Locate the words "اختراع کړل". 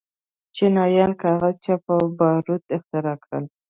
2.75-3.45